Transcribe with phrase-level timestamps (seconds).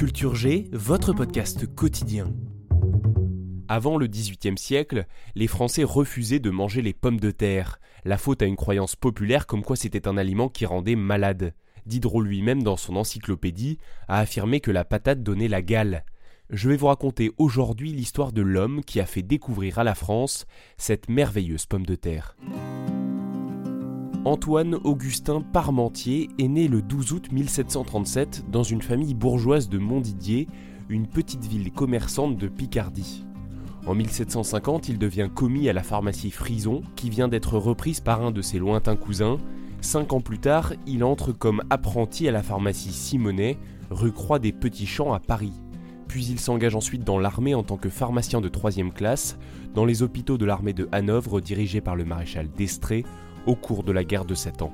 [0.00, 2.32] Culture G, votre podcast quotidien.
[3.68, 5.04] Avant le XVIIIe siècle,
[5.34, 9.46] les Français refusaient de manger les pommes de terre, la faute à une croyance populaire
[9.46, 11.52] comme quoi c'était un aliment qui rendait malade.
[11.84, 13.76] Diderot lui-même, dans son encyclopédie,
[14.08, 16.06] a affirmé que la patate donnait la gale.
[16.48, 20.46] Je vais vous raconter aujourd'hui l'histoire de l'homme qui a fait découvrir à la France
[20.78, 22.38] cette merveilleuse pomme de terre.
[24.26, 30.46] Antoine Augustin Parmentier est né le 12 août 1737 dans une famille bourgeoise de Montdidier,
[30.90, 33.24] une petite ville commerçante de Picardie.
[33.86, 38.30] En 1750, il devient commis à la pharmacie Frison, qui vient d'être reprise par un
[38.30, 39.38] de ses lointains cousins.
[39.80, 43.56] Cinq ans plus tard, il entre comme apprenti à la pharmacie Simonet,
[43.88, 45.54] rue Croix des Petits Champs à Paris.
[46.08, 49.38] Puis il s'engage ensuite dans l'armée en tant que pharmacien de troisième classe,
[49.74, 53.06] dans les hôpitaux de l'armée de Hanovre dirigés par le maréchal d'Estrée,
[53.46, 54.72] au cours de la guerre de Sept Ans.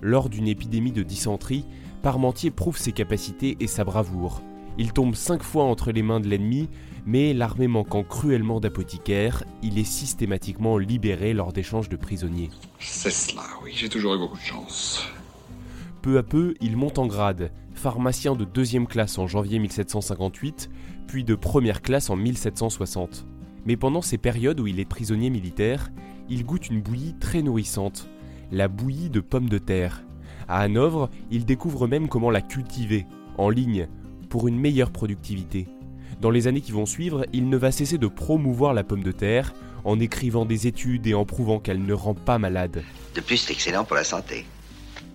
[0.00, 1.64] Lors d'une épidémie de dysenterie,
[2.02, 4.40] Parmentier prouve ses capacités et sa bravoure.
[4.78, 6.68] Il tombe cinq fois entre les mains de l'ennemi,
[7.04, 12.50] mais l'armée manquant cruellement d'apothicaires, il est systématiquement libéré lors d'échanges de prisonniers.
[12.78, 15.04] C'est cela, oui, j'ai toujours eu beaucoup de chance.
[16.00, 20.70] Peu à peu, il monte en grade, pharmacien de deuxième classe en janvier 1758,
[21.08, 23.26] puis de première classe en 1760.
[23.66, 25.90] Mais pendant ces périodes où il est prisonnier militaire,
[26.28, 28.08] il goûte une bouillie très nourrissante,
[28.50, 30.04] la bouillie de pommes de terre.
[30.48, 33.88] À Hanovre, il découvre même comment la cultiver, en ligne,
[34.28, 35.68] pour une meilleure productivité.
[36.20, 39.12] Dans les années qui vont suivre, il ne va cesser de promouvoir la pomme de
[39.12, 39.54] terre,
[39.84, 42.82] en écrivant des études et en prouvant qu'elle ne rend pas malade.
[43.14, 44.44] De plus, c'est excellent pour la santé.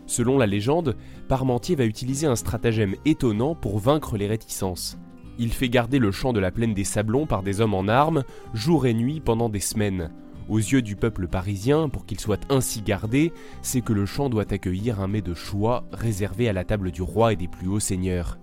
[0.06, 0.96] Selon la légende,
[1.28, 4.98] Parmentier va utiliser un stratagème étonnant pour vaincre les réticences.
[5.40, 8.24] Il fait garder le champ de la plaine des Sablons par des hommes en armes,
[8.54, 10.12] jour et nuit pendant des semaines.
[10.50, 14.52] Aux yeux du peuple parisien, pour qu'il soit ainsi gardé, c'est que le champ doit
[14.52, 17.80] accueillir un mets de choix réservé à la table du roi et des plus hauts
[17.80, 18.38] seigneurs.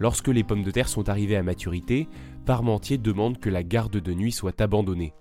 [0.00, 2.08] Lorsque les pommes de terre sont arrivées à maturité,
[2.46, 5.14] Parmentier demande que la garde de nuit soit abandonnée.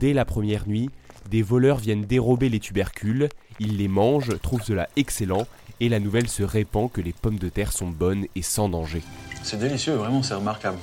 [0.00, 0.90] Dès la première nuit,
[1.30, 3.28] des voleurs viennent dérober les tubercules,
[3.60, 5.46] ils les mangent, trouvent cela excellent,
[5.80, 9.02] et la nouvelle se répand que les pommes de terre sont bonnes et sans danger.
[9.42, 10.78] C'est délicieux, vraiment, c'est remarquable.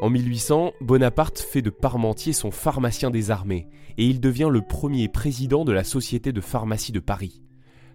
[0.00, 5.08] En 1800, Bonaparte fait de Parmentier son pharmacien des armées, et il devient le premier
[5.08, 7.42] président de la Société de pharmacie de Paris.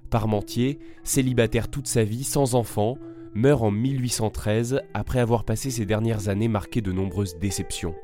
[0.09, 2.97] Parmentier, célibataire toute sa vie, sans enfant,
[3.33, 7.95] meurt en 1813 après avoir passé ses dernières années marquées de nombreuses déceptions.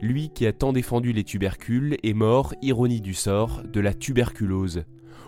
[0.00, 4.84] Lui qui a tant défendu les tubercules est mort, ironie du sort, de la tuberculose.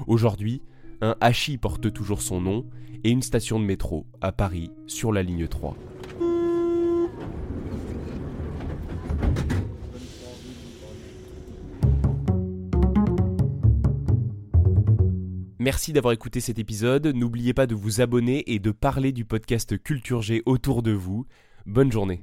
[0.06, 0.62] Aujourd'hui,
[1.00, 2.66] un hachis porte toujours son nom
[3.04, 5.76] et une station de métro à Paris sur la ligne 3.
[15.60, 17.08] Merci d'avoir écouté cet épisode.
[17.08, 21.26] N'oubliez pas de vous abonner et de parler du podcast Culture G autour de vous.
[21.66, 22.22] Bonne journée.